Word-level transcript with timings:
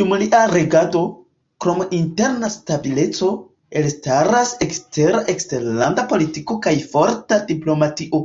Dum 0.00 0.12
lia 0.20 0.38
regado, 0.52 1.02
krom 1.64 1.82
interna 1.98 2.48
stabileco, 2.54 3.28
elstaras 3.80 4.54
ekstera 4.66 5.20
eksterlanda 5.34 6.06
politiko 6.14 6.58
kaj 6.66 6.74
forta 6.96 7.40
diplomatio. 7.52 8.22